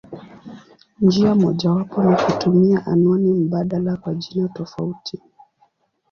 [1.01, 5.19] Njia mojawapo ni kutumia anwani mbadala kwa jina tofauti.